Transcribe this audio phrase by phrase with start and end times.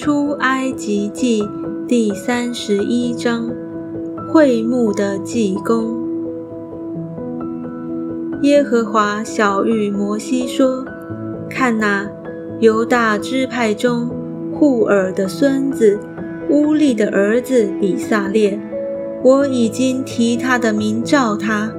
[0.00, 1.42] 出埃及记
[1.88, 3.50] 第三十一章，
[4.28, 5.98] 会幕的祭功。
[8.42, 10.84] 耶和华小谕摩西说
[11.50, 12.08] ：“看哪，
[12.60, 14.08] 犹大支派中
[14.54, 15.98] 户尔的孙子
[16.48, 18.56] 乌利的儿子比撒列，
[19.24, 21.72] 我已经提他的名召他，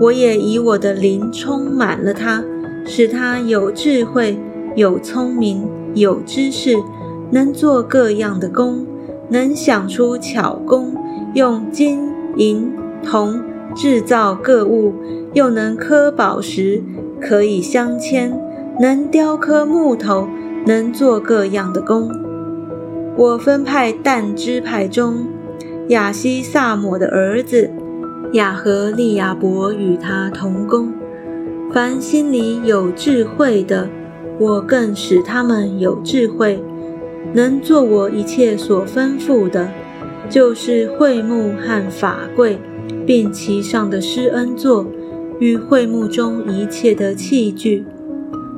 [0.00, 2.44] 我也以我的灵充满了他，
[2.86, 4.38] 使他有智慧、
[4.76, 6.76] 有聪明、有知识。”
[7.30, 8.86] 能做各样的工，
[9.28, 10.94] 能想出巧工，
[11.34, 13.42] 用金银铜
[13.74, 14.94] 制造各物，
[15.34, 16.82] 又能刻宝石，
[17.20, 18.32] 可以镶嵌，
[18.80, 20.28] 能雕刻木头，
[20.66, 22.10] 能做各样的工。
[23.16, 25.26] 我分派但支派中
[25.88, 27.70] 亚西萨姆的儿子
[28.32, 30.92] 亚和利亚伯与他同工。
[31.72, 33.88] 凡心里有智慧的，
[34.38, 36.62] 我更使他们有智慧。
[37.34, 39.68] 能做我一切所吩咐的，
[40.28, 42.58] 就是会幕和法柜，
[43.04, 44.86] 并其上的施恩座，
[45.38, 47.84] 与会幕中一切的器具，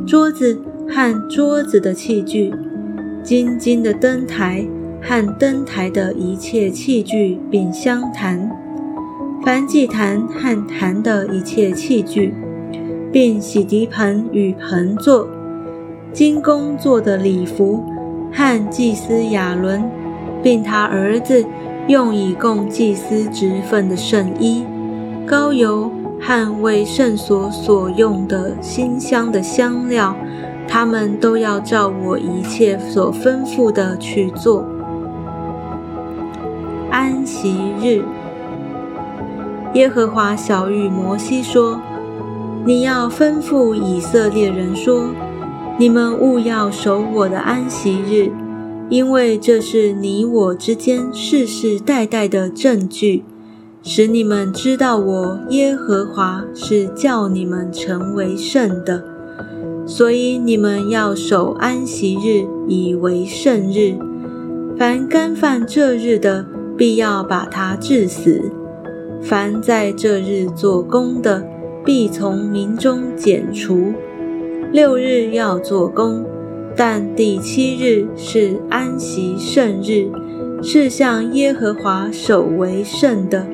[0.06, 2.54] 桌子和桌子的器具，
[3.22, 4.64] 金金的灯台
[5.02, 8.50] 和灯台的一切器具，并香坛，
[9.44, 12.32] 凡祭坛和坛的一切器具，
[13.12, 15.28] 并洗涤盆与盆座，
[16.12, 17.82] 金工做的礼服。
[18.32, 19.90] 和祭司亚伦，
[20.42, 21.44] 并他儿子
[21.86, 24.64] 用以供祭司职分的圣衣、
[25.26, 25.90] 膏油
[26.20, 30.14] 和为圣所所用的馨香的香料，
[30.68, 34.64] 他们都要照我一切所吩咐的去做。
[36.90, 38.02] 安息日，
[39.74, 41.80] 耶和华小谕摩西说
[42.64, 45.10] ：“你要吩咐以色列人说。”
[45.80, 48.32] 你们务要守我的安息日，
[48.88, 53.22] 因为这是你我之间世世代代的证据，
[53.84, 59.04] 使你们知道我耶和华是叫你们成为圣的。
[59.86, 63.94] 所以你们要守安息日，以为圣日。
[64.76, 66.44] 凡干犯这日的，
[66.76, 68.50] 必要把他治死；
[69.22, 71.46] 凡在这日做工的，
[71.84, 73.92] 必从民中剪除。
[74.70, 76.26] 六日要做工，
[76.76, 80.10] 但第七日是安息圣日，
[80.62, 83.46] 是向耶和华守为圣的。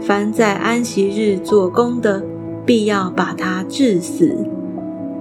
[0.00, 2.24] 凡在安息日做工的，
[2.66, 4.36] 必要把他治死。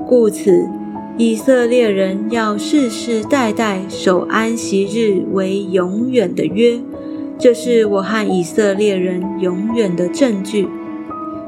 [0.08, 0.68] 故此，
[1.16, 6.80] 以色列人要世世代代守安息日为永远的约，
[7.38, 10.68] 这是我和以色列人永远的证据。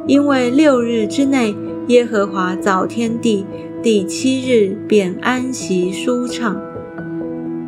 [0.05, 1.55] 因为六日之内，
[1.87, 3.43] 耶和华造天地。
[3.83, 6.55] 第七日便安息舒畅。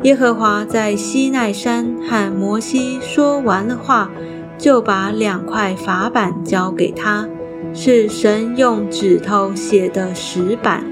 [0.04, 4.08] 耶和华在西奈山和摩西说完了话，
[4.56, 7.28] 就把两块法板交给他，
[7.72, 10.84] 是神用指头写的石板。